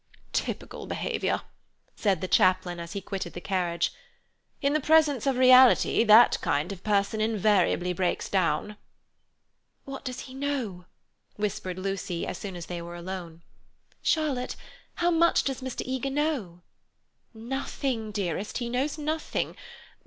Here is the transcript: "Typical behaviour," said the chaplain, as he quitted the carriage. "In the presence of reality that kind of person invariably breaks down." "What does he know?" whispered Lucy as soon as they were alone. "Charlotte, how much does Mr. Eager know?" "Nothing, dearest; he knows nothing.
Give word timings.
"Typical 0.33 0.87
behaviour," 0.87 1.43
said 1.95 2.21
the 2.21 2.27
chaplain, 2.27 2.79
as 2.79 2.93
he 2.93 3.01
quitted 3.01 3.33
the 3.33 3.39
carriage. 3.39 3.93
"In 4.59 4.73
the 4.73 4.79
presence 4.79 5.27
of 5.27 5.37
reality 5.37 6.03
that 6.03 6.39
kind 6.41 6.71
of 6.71 6.83
person 6.83 7.21
invariably 7.21 7.93
breaks 7.93 8.27
down." 8.27 8.77
"What 9.85 10.03
does 10.03 10.21
he 10.21 10.33
know?" 10.33 10.85
whispered 11.35 11.77
Lucy 11.77 12.25
as 12.25 12.39
soon 12.39 12.55
as 12.55 12.65
they 12.65 12.81
were 12.81 12.95
alone. 12.95 13.43
"Charlotte, 14.01 14.55
how 14.95 15.11
much 15.11 15.43
does 15.43 15.61
Mr. 15.61 15.83
Eager 15.85 16.09
know?" 16.09 16.61
"Nothing, 17.35 18.09
dearest; 18.11 18.57
he 18.57 18.69
knows 18.69 18.97
nothing. 18.97 19.55